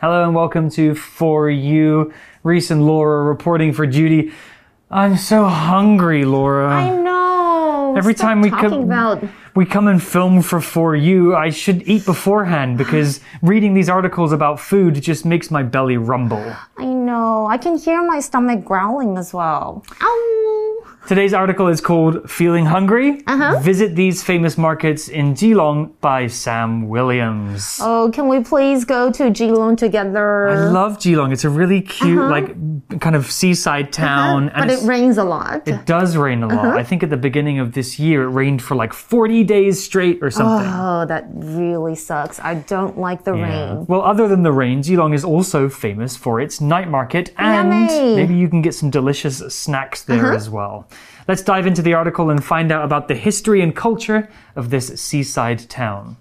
[0.00, 2.12] Hello and welcome to For You.
[2.44, 4.30] Reese and Laura reporting for Judy.
[4.92, 6.68] I'm so hungry, Laura.
[6.68, 7.96] I know.
[7.98, 9.24] Every Stop time we come, about
[9.56, 14.30] we come and film for For You, I should eat beforehand because reading these articles
[14.30, 16.54] about food just makes my belly rumble.
[16.76, 17.48] I know.
[17.48, 19.84] I can hear my stomach growling as well.
[20.00, 20.67] Ow.
[21.06, 23.22] Today's article is called Feeling Hungry?
[23.26, 23.58] Uh-huh.
[23.60, 27.78] Visit these famous markets in Keelung by Sam Williams.
[27.82, 30.48] Oh, can we please go to Keelung together?
[30.50, 31.32] I love Keelung.
[31.32, 34.50] It's a really cute, like, kind of seaside town.
[34.50, 34.66] Uh-huh.
[34.66, 35.66] but it rains a lot.
[35.66, 36.58] It does rain a lot.
[36.66, 36.76] Uh-huh.
[36.78, 40.18] I think at the beginning of this year, it rained for like 40 days straight
[40.20, 40.68] or something.
[40.70, 42.38] Oh, that really sucks.
[42.40, 43.44] I don't like the Yeah.
[43.76, 43.86] rain.
[43.88, 47.84] Well, other than the rain, Keelung is also famous for its night market, and Yummy.
[47.86, 48.16] Uh-huh.
[48.16, 50.86] maybe you can get some delicious snacks there as well.
[51.26, 55.00] Let's dive into the article and find out about the history and culture of this
[55.00, 56.16] seaside town.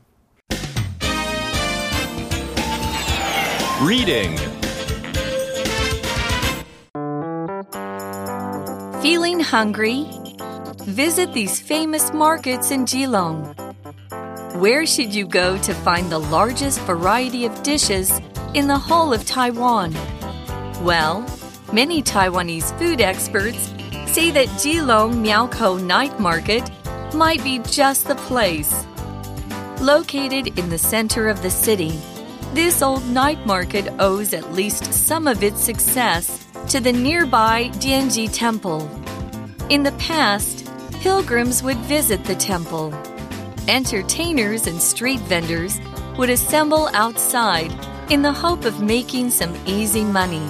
[3.82, 4.38] Reading.
[9.02, 10.06] Feeling hungry?
[10.82, 13.54] Visit these famous markets in Keelung.
[14.56, 18.20] Where should you go to find the largest variety of dishes
[18.56, 19.94] in the whole of Taiwan?
[20.84, 21.26] Well,
[21.72, 23.72] many Taiwanese food experts
[24.18, 26.72] say that Keelung Miaokou Night Market
[27.14, 28.84] might be just the place.
[29.80, 32.00] Located in the center of the city,
[32.52, 38.28] this old night market owes at least some of its success to the nearby Dianji
[38.34, 38.90] Temple.
[39.70, 42.92] In the past, pilgrims would visit the temple.
[43.68, 45.80] Entertainers and street vendors
[46.18, 47.72] would assemble outside
[48.10, 50.50] in the hope of making some easy money.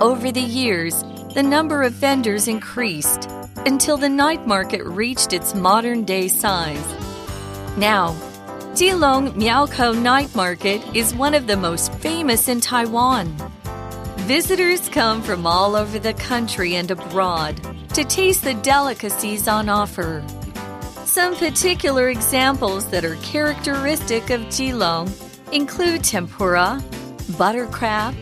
[0.00, 3.28] Over the years, the number of vendors increased
[3.66, 6.86] until the night market reached its modern day size.
[7.76, 8.12] Now,
[8.74, 13.36] Keelung Miaokou Night Market is one of the most famous in Taiwan.
[14.18, 17.60] Visitors come from all over the country and abroad
[17.94, 20.24] to taste the delicacies on offer.
[21.04, 25.10] Some particular examples that are characteristic of Keelung
[25.52, 26.80] include tempura,
[27.36, 28.14] butter crab,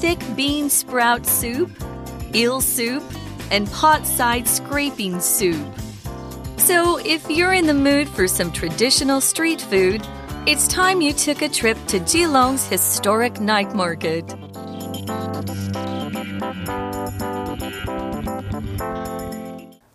[0.00, 1.70] thick bean sprout soup,
[2.34, 3.02] eel soup,
[3.50, 5.66] and pot side scraping soup.
[6.56, 10.06] So, if you're in the mood for some traditional street food,
[10.46, 14.24] it's time you took a trip to Keelung's historic night market.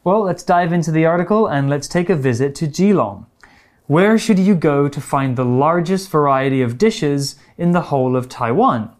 [0.04, 3.26] Well, let's dive into the article and let's take a visit to Keelung.
[3.88, 8.30] Where should you go to find the largest variety of dishes in the whole of
[8.30, 8.92] Taiwan?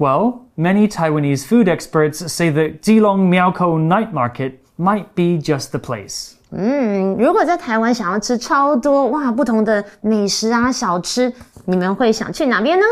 [0.00, 5.78] Well, many Taiwanese food experts say the Keelung Miaokou Night Market might be just the
[5.78, 6.36] place.
[6.50, 11.30] Mm, 嗯，如果在台湾想要吃超多哇不同的美食啊小吃，
[11.66, 12.86] 你们会想去哪边呢？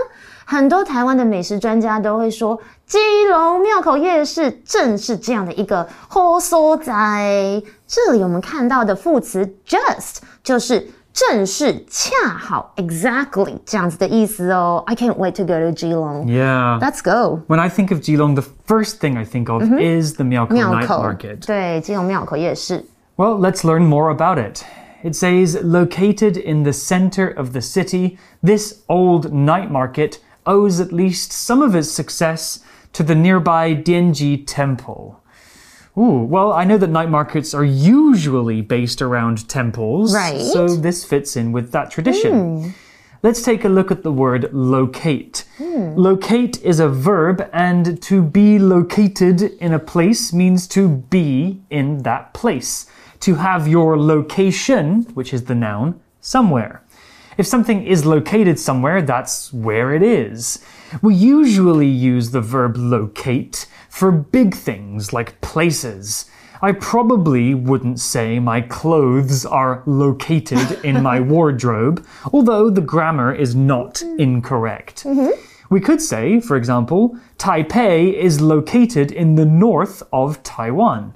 [0.44, 2.98] 很多台湾的美食专家都会说，基
[3.30, 7.62] 隆庙口夜市正是这样的一个好所在。
[7.86, 10.86] 这里我们看到的副词 just 就是
[11.18, 14.84] 正是恰好 exactly 这样子的意思哦。
[14.86, 16.26] I can't wait to go to Keelung.
[16.26, 17.40] Yeah, let's go.
[17.48, 19.80] When I think of Keelung, the first thing I think of -hmm.
[19.80, 21.44] is the Miaokou night market.
[21.44, 22.84] 对，基隆庙口夜市。
[23.16, 24.64] Well, let's learn more about it.
[25.02, 30.92] It says located in the center of the city, this old night market owes at
[30.92, 32.60] least some of its success
[32.92, 35.16] to the nearby Dianji Temple.
[35.98, 40.40] Ooh, well, I know that night markets are usually based around temples, Right.
[40.40, 42.62] so this fits in with that tradition.
[42.62, 42.68] Hmm.
[43.20, 45.44] Let's take a look at the word locate.
[45.58, 45.94] Hmm.
[45.96, 52.04] Locate is a verb, and to be located in a place means to be in
[52.04, 52.86] that place.
[53.20, 56.82] To have your location, which is the noun, somewhere.
[57.38, 60.58] If something is located somewhere, that's where it is.
[61.00, 66.28] We usually use the verb locate for big things like places.
[66.60, 73.54] I probably wouldn't say my clothes are located in my wardrobe, although the grammar is
[73.54, 74.18] not hmm.
[74.18, 75.04] incorrect.
[75.04, 75.40] Mm-hmm.
[75.70, 81.14] We could say, for example, Taipei is located in the north of Taiwan.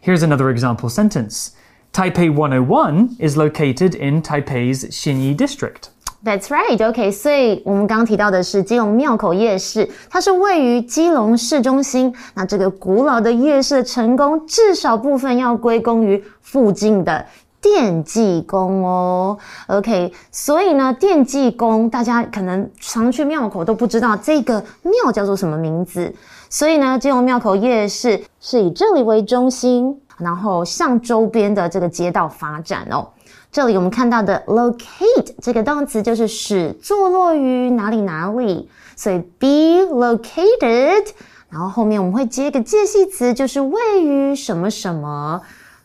[0.00, 1.56] Here's another example sentence.
[1.92, 5.90] Taipei 101 is located in Taipei's Xinyi district.
[6.24, 6.84] That's right.
[6.84, 12.12] OK，所以我们刚刚提到的是基隆庙口夜市，它是位于基隆市中心。
[12.34, 17.24] 那这个古老的夜市的成功，至少部分要归功于附近的
[17.60, 19.38] 电技工哦。
[19.68, 26.12] OK，所以呢，电技工大家可能常去庙口都不知道这个庙叫做什么名字。
[26.48, 33.08] 所以呢，基隆庙口夜市是以这里为中心，然后向周边的这个街道发展哦。
[33.52, 41.06] 这里我们看到的 locate 这个动词就是使坐落于哪里哪里，所以 be located，
[41.48, 45.40] 然后后面我们会接一个介系词，就是位于什么什么。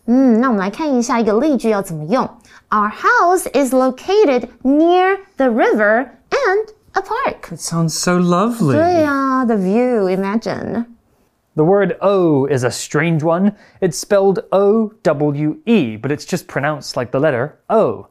[0.06, 2.30] 嗯，那我们来看一下一个例句要怎么用。
[2.70, 7.54] Our house is located near the river and a park.
[7.54, 8.74] It sounds so lovely.
[8.74, 10.86] 对呀，the view, imagine.
[11.54, 13.58] The word owe is a strange one.
[13.82, 18.08] It's spelled O W E, but it's just pronounced like the letter O.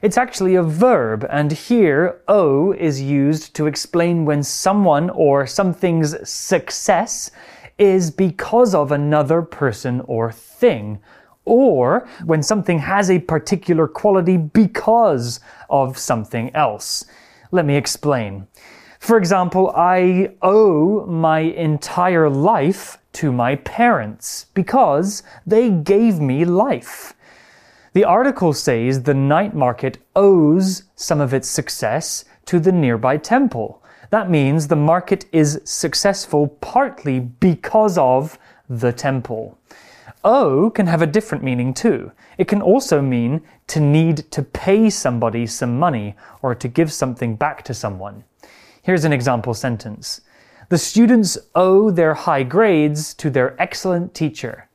[0.00, 6.28] It's actually a verb, and here owe is used to explain when someone or something's
[6.28, 7.32] success
[7.78, 11.00] is because of another person or thing,
[11.44, 17.06] or when something has a particular quality because of something else.
[17.50, 18.46] Let me explain.
[19.04, 27.12] For example, I owe my entire life to my parents because they gave me life.
[27.92, 33.82] The article says the night market owes some of its success to the nearby temple.
[34.08, 38.38] That means the market is successful partly because of
[38.70, 39.58] the temple.
[40.24, 42.10] Owe can have a different meaning too.
[42.38, 47.36] It can also mean to need to pay somebody some money or to give something
[47.36, 48.24] back to someone.
[48.83, 50.19] Here's an example sentence
[50.69, 54.65] The students owe their high grades to their excellent teacher.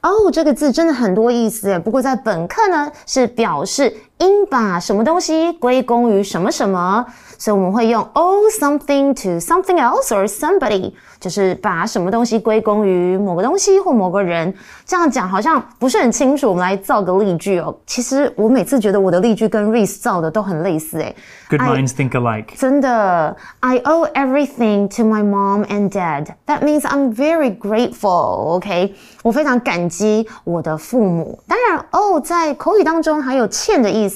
[0.00, 1.78] 哦，这个字真的很多意思诶。
[1.78, 3.92] 不过在本课呢，是表示
[4.22, 7.04] 应把什么东西归功于什么什么，
[7.38, 14.52] 所以我们会用 owe something to something else or somebody，就是把什么东西归功于某个东西或某个人。
[14.84, 16.48] 这样讲好像不是很清楚。
[16.48, 17.74] 我们来造个例句哦。
[17.86, 21.14] 其实我每次觉得我的例句跟 Reese 造的都很类似诶。
[21.50, 22.58] Good minds think alike.
[22.58, 26.26] 真的，I owe everything to my mom and dad.
[26.46, 28.56] That means I'm very grateful.
[28.56, 31.38] OK，我非常感激我的父母。
[31.46, 34.11] 当然，owe 在口语当中还有欠的意思。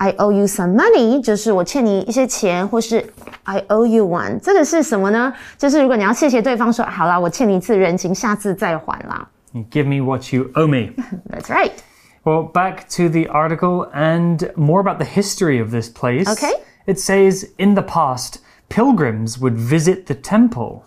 [0.00, 3.04] I owe you some money，就是我欠你一些钱，或是
[3.42, 5.32] I owe you one，这个是什么呢？
[5.56, 9.28] 就是如果你要谢谢对方说，好啦，我欠你一次人情，下次再还啦。
[9.70, 10.92] Give me what you owe me.
[11.28, 11.72] That's right.
[12.22, 16.30] Well, back to the article and more about the history of this place.
[16.30, 16.52] Okay.
[16.86, 20.84] It says in the past, pilgrims would visit the temple.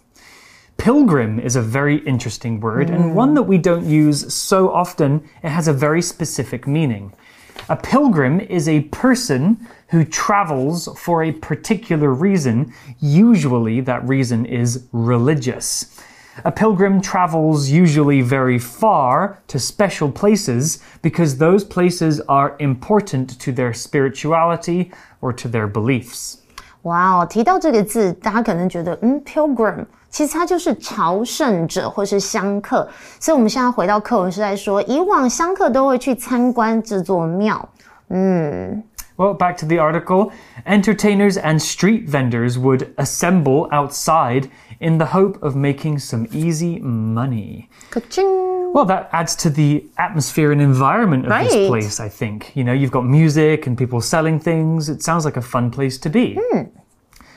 [0.78, 5.22] Pilgrim is a very interesting word and one that we don't use so often.
[5.44, 7.12] It has a very specific meaning.
[7.69, 12.73] A pilgrim is a person who travels for a particular reason.
[13.01, 16.01] Usually, that reason is religious.
[16.45, 23.53] A pilgrim travels usually very far to special places because those places are important to
[23.53, 24.93] their spirituality
[25.23, 26.43] or to their beliefs.
[26.87, 32.89] 哇哦，提到这个字，大家可能觉得，嗯，pilgrim 其实它就是朝圣者或是香客。
[33.19, 37.69] 所以我们现在回到课文是在说，以往香客都会去参观这座庙。
[38.11, 38.83] 嗯，
[39.17, 40.33] Well, back to the article.
[40.67, 47.69] Entertainers and street vendors would assemble outside in the hope of making some easy money.
[47.91, 48.25] 可真
[48.75, 51.49] Well, that adds to the atmosphere and environment of Right.
[51.51, 52.53] this place, I think.
[52.55, 54.91] You know, you've got music and people selling things.
[54.91, 56.39] It sounds like a fun place to be.
[56.53, 56.65] Hmm.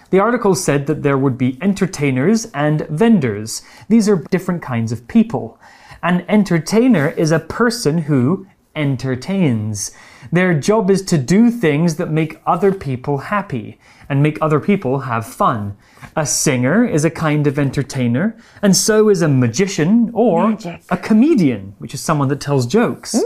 [0.09, 3.61] The article said that there would be entertainers and vendors.
[3.87, 5.59] These are different kinds of people.
[6.03, 9.91] An entertainer is a person who entertains.
[10.31, 15.00] Their job is to do things that make other people happy and make other people
[15.00, 15.77] have fun.
[16.16, 20.81] A singer is a kind of entertainer, and so is a magician or Magic.
[20.91, 23.17] a comedian, which is someone that tells jokes.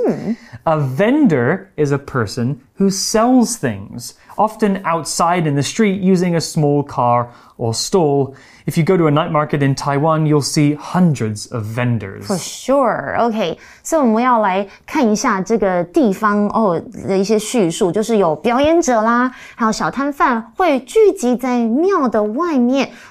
[0.64, 6.40] A vendor is a person who sells things, often outside in the street using a
[6.40, 8.34] small car or stall.
[8.66, 12.26] If you go to a night market in Taiwan, you'll see hundreds of vendors.
[12.26, 22.61] For sure, OK，所以我们要来看一下这个地方哦的一些叙述，就是有表演者啦，还有小摊贩会聚集在庙的外面，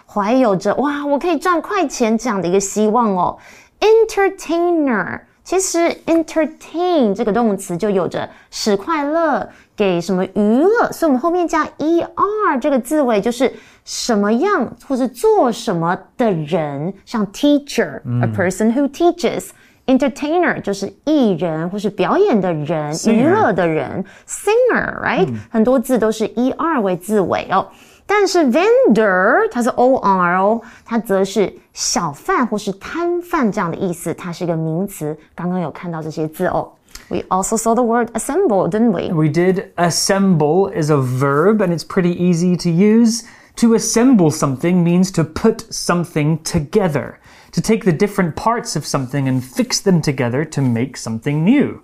[0.06, 3.38] 怀有着哇，我可以赚快钱这样的一个希望哦。
[3.80, 13.52] Entertainer，其实 entertain 这个动词就有着使快乐、给什么娱乐，所以我们后面加 er 这个字尾就是
[13.84, 19.48] 什么样或是做什么的人，像 teacher，a person who teaches。
[19.84, 27.66] Entertainer 就是艺人或是表演的人、Singer 娱乐的人，singer，right？、很多字都是 er 为字尾哦。
[28.05, 35.17] 但是 vendor 它是 or 哦，它则是小贩或是摊贩这样的意思，它是一个名词。
[35.35, 36.71] 刚刚有看到这些字哦。
[37.09, 39.13] We also saw the word assemble, didn't we?
[39.13, 39.71] We did.
[39.75, 43.23] Assemble is a verb and it's pretty easy to use.
[43.57, 47.15] To assemble something means to put something together,
[47.53, 51.81] to take the different parts of something and fix them together to make something new.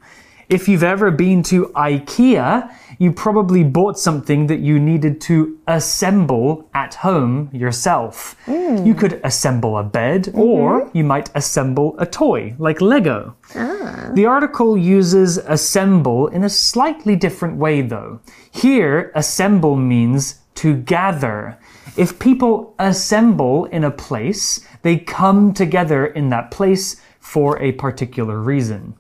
[0.49, 6.71] If you've ever been to IKEA, you probably bought something that you needed to assemble
[6.73, 8.35] at home yourself.
[8.47, 8.87] Hmm.
[8.87, 10.40] You could assemble a bed, mm-hmm.
[10.40, 13.37] or you might assemble a toy, like Lego.
[13.55, 14.11] Ah.
[14.14, 18.21] The article uses assemble in a slightly different way, though.
[18.50, 21.59] Here, assemble means to gather.
[21.99, 28.40] If people assemble in a place, they come together in that place for a particular
[28.40, 28.95] reason.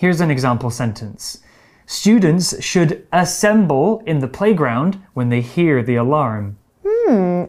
[0.00, 1.38] Here's an example sentence
[1.86, 6.54] Students should assemble in the playground when they hear the alarm.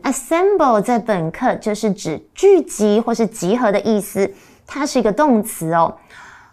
[0.04, 4.32] assemble 在本课就是指聚集或是集合的意思，
[4.66, 5.96] 它是一个动词哦。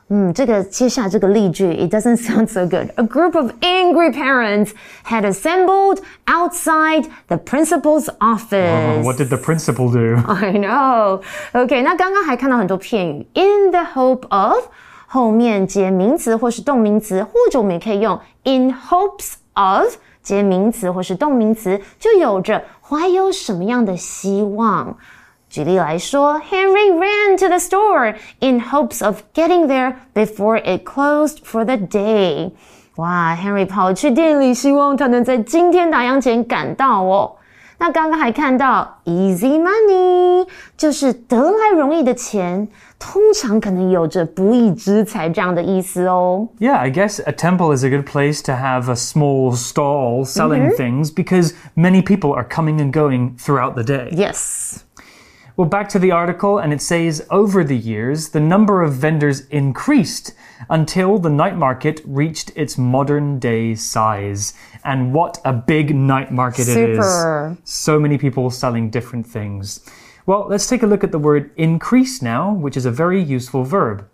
[0.09, 2.91] 嗯，这个接下来这个例句，It doesn't sound so good.
[2.97, 4.73] A group of angry parents
[5.07, 9.01] had assembled outside the principal's office.
[9.01, 10.17] Oh, what did the principal do?
[10.27, 11.23] I know.
[11.53, 14.65] OK，那刚刚还看到很多片语，in the hope of
[15.12, 24.96] 后面接名词或是动名词，或者我们也可以用 in hopes of 接名词或是动名词，就有着怀有什么样的希望。
[25.50, 32.52] 举例来说，Henry ran to the store in hopes of getting there before it closed for the day。
[32.98, 37.38] 哇，Henry 跑去店里，希望他能在今天打烊前赶到哦。
[37.80, 40.46] 那刚刚还看到 easy money，
[40.78, 42.68] 就是得来容易的钱，
[42.99, 46.49] 通常可能有着不义之财这样的意思哦。
[46.59, 50.75] Yeah, I guess a temple is a good place to have a small stall selling
[50.77, 54.09] things because many people are coming and going throughout the day.
[54.13, 54.85] Yes.
[55.57, 59.47] Well, back to the article, and it says over the years, the number of vendors
[59.51, 60.35] increased
[60.69, 64.55] until the night market reached its modern day size.
[64.85, 67.53] And what a big night market Super.
[67.53, 67.59] it is!
[67.63, 69.81] So many people selling different things.
[70.26, 73.64] Well, let's take a look at the word increase now, which is a very useful
[73.64, 74.08] verb.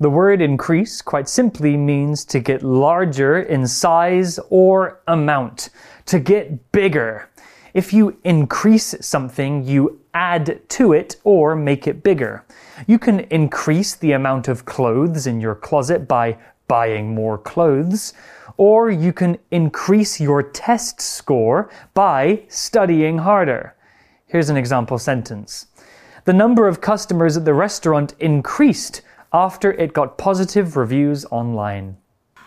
[0.00, 5.70] The word increase quite simply means to get larger in size or amount,
[6.06, 7.28] to get bigger.
[7.74, 12.44] If you increase something, you add to it or make it bigger.
[12.86, 16.38] You can increase the amount of clothes in your closet by
[16.68, 18.14] buying more clothes,
[18.56, 23.74] or you can increase your test score by studying harder.
[24.33, 25.63] Here's an example sentence.
[26.25, 31.95] The number of customers at the restaurant increased after it got positive reviews online.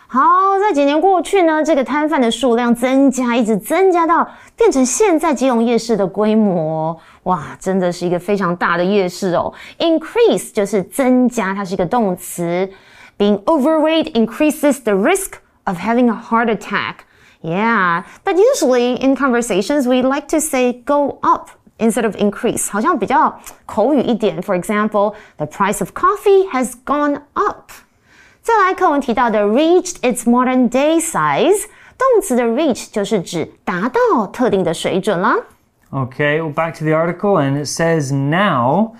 [0.07, 6.95] 好，在几年过去呢，这个摊贩的数量增加，一直增加到变成现在基隆夜市的规模。
[7.23, 9.51] 哇，真的是一个非常大的夜市哦。
[9.79, 12.69] Increase 就是增加，它是一个动词。
[13.17, 17.05] Being overweight increases the risk of having a heart attack.
[17.41, 24.40] Yeah, but usually in conversations we like to say go up instead of increase, 好像比较口语一点。
[24.42, 27.70] For example, the price of coffee has gone up。
[28.42, 31.64] 再来，课文提到的 reached its modern day size，
[31.96, 35.36] 动词的 reach 就是指达到特定的水准啦。
[35.90, 38.94] Okay, well, back to the article, and it says now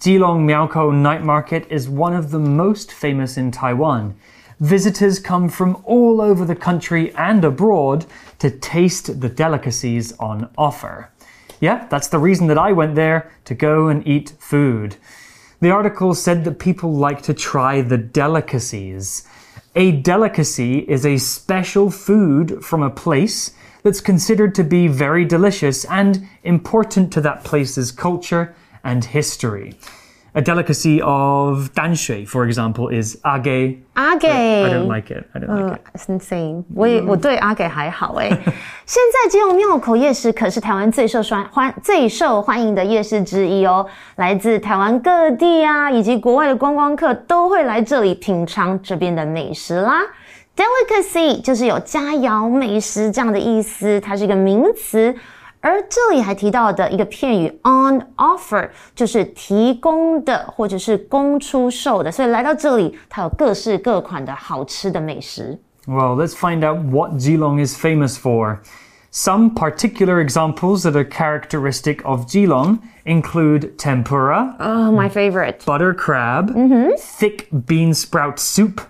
[0.00, 4.14] Keelung Miaokou Night Market is one of the most famous in Taiwan.
[4.58, 8.04] Visitors come from all over the country and abroad
[8.38, 11.10] to taste the delicacies on offer.
[11.60, 14.96] Yeah, that's the reason that I went there to go and eat food.
[15.60, 19.28] The article said that people like to try the delicacies.
[19.76, 23.52] A delicacy is a special food from a place
[23.82, 29.74] that's considered to be very delicious and important to that place's culture and history.
[30.32, 33.78] A delicacy of danshui, for example, is age.
[33.94, 35.24] 阿给 I don't like it.
[35.32, 36.08] I don't like it.
[36.08, 38.28] Uh, same，我也我对阿给还好哎。
[38.86, 43.84] 现在只有庙口夜市可是台湾最受欢欢最受欢迎的夜市之一哦，
[44.16, 50.00] 来自台湾各地啊，以及国外的观光客都会来这里品尝这边的美食啦。
[50.56, 55.12] Delicacy 就是有佳肴美食这样的意思，它是一个名词。
[55.60, 58.70] 而这里还提到的一个片语 on offer
[66.14, 68.60] let's find out what Keelung is famous for.
[69.10, 74.54] Some particular examples that are characteristic of Keelung include tempura.
[74.60, 75.64] Oh, my favorite.
[75.66, 76.50] Butter crab.
[76.50, 77.18] Mm -hmm.
[77.18, 78.80] Thick bean sprout soup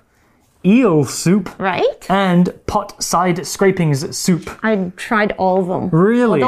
[0.64, 1.58] eel soup.
[1.58, 2.10] Right?
[2.10, 4.58] And pot side scrapings soup.
[4.62, 5.88] I tried all of them.
[5.90, 6.40] Really?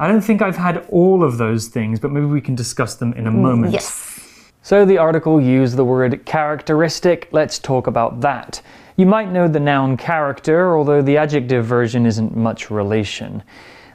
[0.00, 3.12] I don't think I've had all of those things, but maybe we can discuss them
[3.14, 3.72] in a mm, moment.
[3.72, 4.52] Yes.
[4.62, 7.28] So the article used the word characteristic.
[7.32, 8.60] Let's talk about that.
[8.96, 13.42] You might know the noun character, although the adjective version isn't much relation.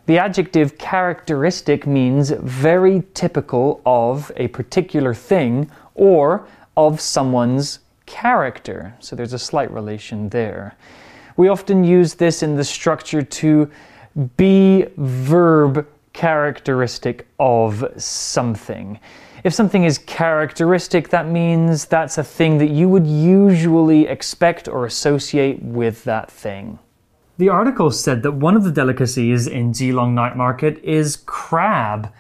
[0.05, 9.15] The adjective characteristic means very typical of a particular thing or of someone's character, so
[9.15, 10.75] there's a slight relation there.
[11.37, 13.71] We often use this in the structure to
[14.37, 18.99] be verb characteristic of something.
[19.43, 24.85] If something is characteristic, that means that's a thing that you would usually expect or
[24.85, 26.79] associate with that thing.
[27.37, 32.13] The article said that one of the delicacies in Keelung Night Market is crab.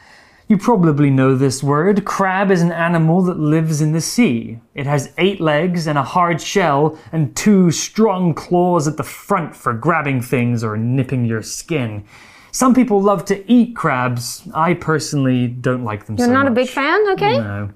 [0.53, 2.05] You probably know this word.
[2.05, 4.59] Crab is an animal that lives in the sea.
[4.75, 9.55] It has eight legs and a hard shell and two strong claws at the front
[9.55, 12.05] for grabbing things or nipping your skin.
[12.51, 14.47] Some people love to eat crabs.
[14.53, 16.25] I personally don't like them so.
[16.25, 17.39] You're so not a big fan, okay?
[17.39, 17.71] No.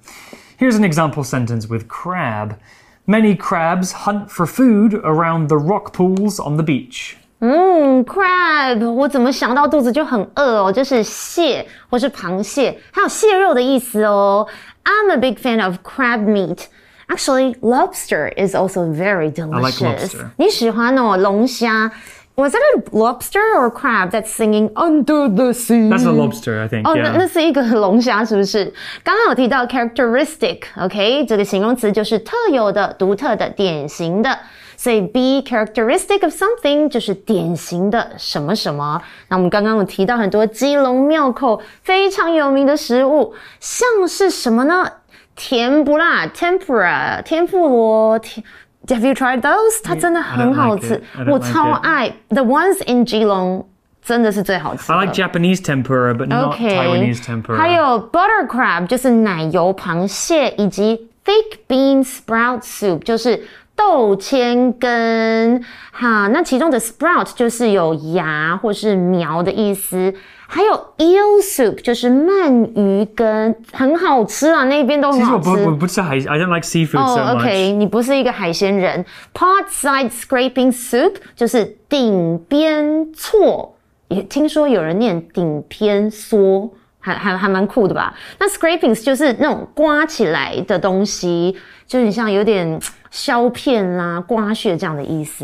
[0.57, 2.59] Here's an example sentence with crab.
[3.07, 7.17] Many crabs hunt for food around the rock pools on the beach.
[7.39, 10.71] 嗯，crab，我怎么想到肚子就很饿哦？
[10.71, 14.47] 就是蟹或是螃蟹，还有蟹肉的意思哦。
[14.83, 16.65] I'm a big fan of crab meat.
[17.07, 19.81] Actually, lobster is also very delicious.
[19.81, 20.25] lobster.
[20.37, 21.91] 你喜欢哦，龙虾。
[22.35, 25.89] Was it a lobster or crab that's singing under the sea?
[25.89, 26.83] That's a lobster, I think.
[26.83, 27.03] 哦，yeah.
[27.03, 28.71] 那那是一个龙虾，是不是？
[29.03, 34.37] 刚刚有提到 characteristic，OK，、这个形容词就是特有的、独特的、典型的。
[34.76, 39.00] 所以 be characteristic of something 就是典型的什么什么。
[39.28, 44.90] 那我们刚刚有提到很多基隆庙口非常有名的食物，像是什么呢？
[45.34, 48.44] 甜不辣 tempura 天妇罗甜。
[48.88, 49.80] Have you tried those？
[49.84, 51.20] 它真的很好吃 I don't like it.
[51.20, 51.80] I don't 我 like 超 it.
[51.82, 52.12] 爱。
[52.30, 53.64] The ones in Geelong
[54.02, 54.94] 真的是最好吃的。
[54.94, 57.56] I like Japanese tempura, but not OK， Taiwanese tempura.
[57.56, 63.44] 还有 butter crab 就是奶油螃蟹，以及 thick bean sprout soup 就是
[63.77, 65.63] 豆千根。
[65.91, 70.13] 哈，那其中的 sprout 就是有芽或是苗的意思。
[70.49, 75.49] 还有 eel soup 就是鳗鱼羹，很好吃啊，那边都很其实好吃。
[75.49, 77.35] 我不我不吃海，I don't like seafood so 哦、much.
[77.35, 79.05] o k 你不是一个海鲜人。
[79.33, 83.75] Pot side scraping soup 就是顶边错，
[84.07, 88.15] 也听说有人念顶边缩，还还还蛮酷的吧？
[88.39, 92.79] 那 scrapings 就是那种刮起来的东西，就你像有点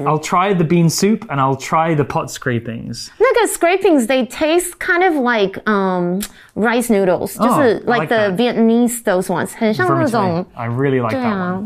[0.05, 3.09] i'll try the bean soup and I'll try the pot scrapings.
[3.19, 6.21] 那个 scrapings they taste kind of like um
[6.55, 8.37] rice noodles，、oh, 就是 like, like the that.
[8.37, 10.45] Vietnamese those ones，很像那种。
[10.55, 11.63] I really like that one.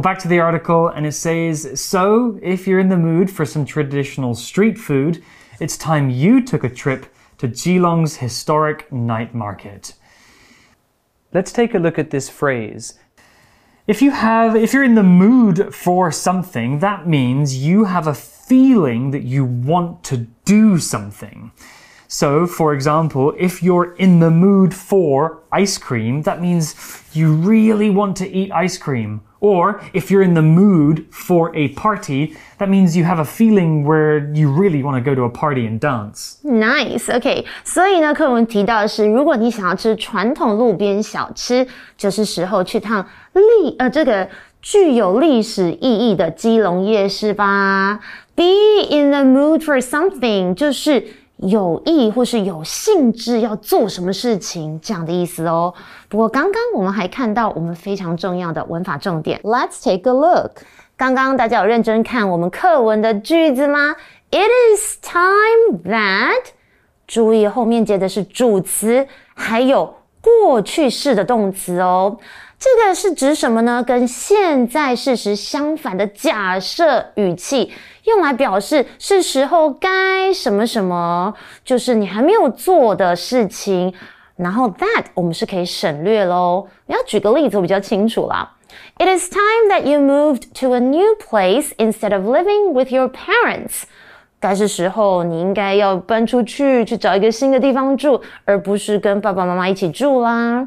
[0.00, 3.64] back to the article, and it says So, if you're in the mood for some
[3.64, 5.22] traditional street food,
[5.60, 7.06] it's time you took a trip
[7.38, 9.94] to Keelung's historic night market.
[11.32, 12.94] Let's take a look at this phrase
[13.86, 18.14] if you have if you're in the mood for something, that means you have a
[18.14, 21.52] feeling that you want to do something.
[22.13, 26.73] So, for example, if you're in the mood for ice cream, that means
[27.13, 29.21] you really want to eat ice cream.
[29.41, 33.85] Or if you're in the mood for a party, that means you have a feeling
[33.85, 36.39] where you really want to go to a party and dance.
[36.43, 44.27] Nice，OK、所以呢，课文提到的是，如果你想要吃传统路边小吃，就是时候去趟历呃这个
[44.61, 47.99] 具有历史意义的基隆夜市吧。
[48.35, 48.43] Be
[48.89, 51.01] in the mood for something，就是
[51.38, 55.74] 有意或是有兴致要做什么事情这样的意思哦。
[56.08, 60.62] 不过刚刚我们还看到我们非常重要的文法重点，Let's take a look。
[60.96, 63.96] 刚刚大家有认真看我们课文的句子吗
[64.30, 66.44] ？It is time that，
[67.06, 72.16] 注意后面接的是主词，还有过去式的动词哦。
[72.64, 73.84] 这个是指什么呢？
[73.86, 77.70] 跟现在事实相反的假设语气，
[78.04, 83.92] 用来表示是时候该什么什么，就是你还没有做的事情。
[84.36, 86.66] 然后 that 我们是可以省略喽。
[86.86, 88.50] 你要举个例子，我比较清楚啦。
[88.98, 93.82] It is time that you moved to a new place instead of living with your parents.
[94.40, 100.66] 该是时候你应该要搬出去，去找一个新的地方住，而不是跟爸爸妈妈一起住啦。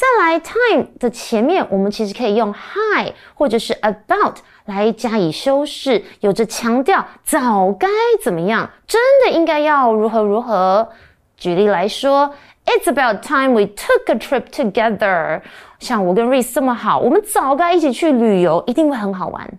[0.00, 7.88] 再来，time 的前面我们其实可以用 high 或者是 about 来加以修饰，有着强调早该
[8.22, 10.88] 怎么样，真的应该要如何如何。
[11.36, 12.34] 举例来说，
[12.66, 15.40] It's about time we took a trip together。
[15.78, 19.58] 像我跟 Reese 这么好，我们早该一起去旅游，一定会很好玩。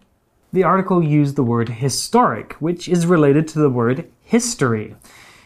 [0.51, 4.95] The article used the word historic, which is related to the word history.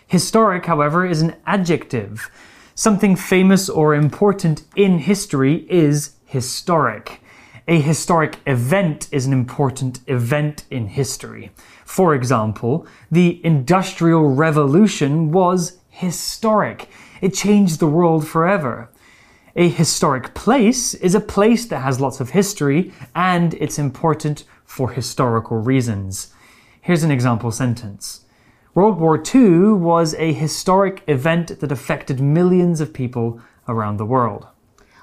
[0.08, 2.28] Historic, however, is an adjective.
[2.79, 7.23] Something famous or important in history is historic.
[7.67, 11.53] A historic event is an important event in history.
[11.87, 16.91] For example, the Industrial Revolution was historic.
[17.23, 18.91] It changed the world forever.
[19.57, 24.91] A historic place is a place that has lots of history and it's important for
[24.91, 26.35] historical reasons.
[26.83, 28.26] Here's an example sentence.
[28.76, 34.44] World War II was a historic event that affected millions of people around the world.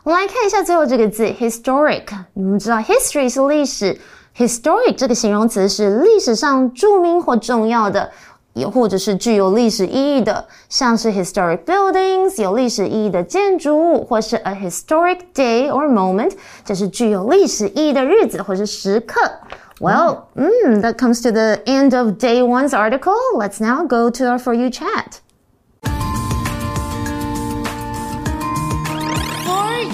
[0.04, 2.04] 我们来看一下最后这个字 historic。
[2.32, 4.00] 你们知道 history 是历史，
[4.34, 8.10] historic 这个形容词是历史上着名或重要的，
[8.54, 16.32] 也或者是具有历史意义的，像是 historic buildings 有历史意义的建筑物，或是 a historic day or moment
[16.64, 19.20] 就是具有历史意义的日子或是时刻。
[19.83, 23.19] Well, mm, that comes to the end of day one's article.
[23.35, 25.19] Let's now go to our For You chat.
[25.83, 25.91] For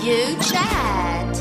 [0.05, 1.35] You Chat.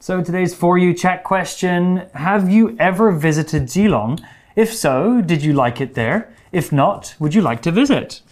[0.00, 4.20] So today's For You chat question Have you ever visited Keelung?
[4.56, 6.34] If so, did you like it there?
[6.50, 8.22] If not, would you like to visit?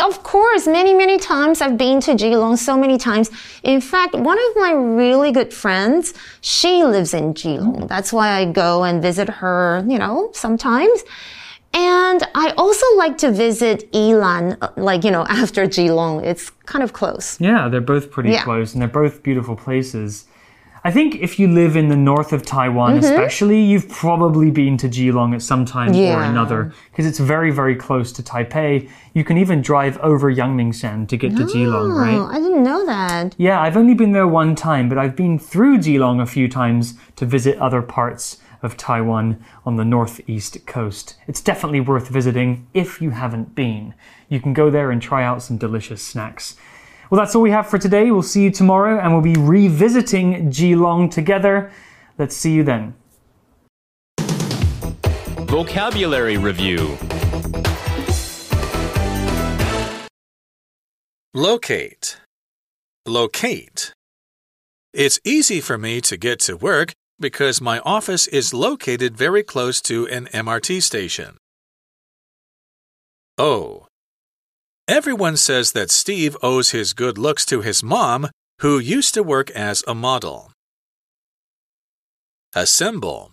[0.00, 3.30] Of course, many, many times I've been to Keelung so many times.
[3.62, 7.88] In fact, one of my really good friends, she lives in Keelung.
[7.88, 11.02] That's why I go and visit her, you know, sometimes.
[11.74, 16.24] And I also like to visit Elan, like, you know, after Keelung.
[16.24, 17.40] It's kind of close.
[17.40, 18.44] Yeah, they're both pretty Yeah.
[18.44, 20.24] close and they're both beautiful places.
[20.84, 23.04] I think if you live in the north of Taiwan, mm-hmm.
[23.04, 27.74] especially, you've probably been to Keelung at some time or another because it's very, very
[27.74, 28.88] close to Taipei.
[29.14, 32.36] You can even drive over Yangmingshan to get to Keelung, Oh, right?
[32.36, 33.34] I didn't know that.
[33.38, 36.94] Yeah, I've only been there one time, but I've been through Keelung a few times
[37.16, 41.16] to visit other parts of Taiwan on the northeast coast.
[41.26, 43.94] It's definitely worth visiting if you haven't been.
[44.28, 46.56] You can go there and try out some delicious snacks.
[47.10, 48.10] Well, that's all we have for today.
[48.10, 51.72] We'll see you tomorrow and we'll be revisiting Keelung together.
[52.18, 52.94] Let's see you then.
[55.48, 56.98] Vocabulary Review
[61.34, 62.18] Locate.
[63.06, 63.92] Locate.
[64.92, 69.80] It's easy for me to get to work because my office is located very close
[69.82, 71.36] to an MRT station.
[73.36, 73.87] Owe.
[74.88, 79.50] Everyone says that Steve owes his good looks to his mom, who used to work
[79.50, 80.50] as a model.
[82.54, 83.32] Assemble.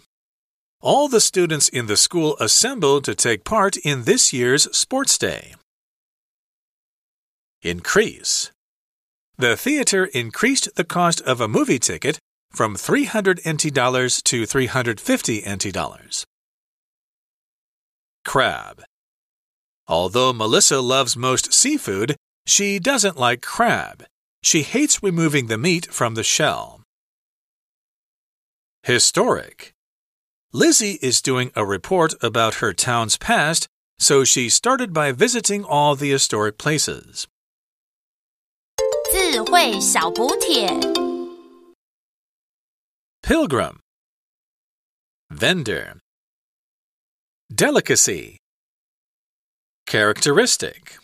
[0.81, 5.55] All the students in the school assembled to take part in this year's sports day.
[7.61, 8.51] Increase.
[9.37, 12.19] The theater increased the cost of a movie ticket
[12.51, 16.25] from 300 NT dollars to 350 NT dollars.
[18.25, 18.83] Crab.
[19.86, 24.04] Although Melissa loves most seafood, she doesn't like crab.
[24.42, 26.80] She hates removing the meat from the shell.
[28.82, 29.72] Historic.
[30.52, 33.68] Lizzie is doing a report about her town's past,
[33.98, 37.28] so she started by visiting all the historic places.
[39.12, 40.68] 智慧小补帖。
[43.22, 43.80] Pilgrim.
[45.30, 45.98] Vendor.
[47.54, 48.38] Delicacy.
[49.85, 50.97] Characteristic.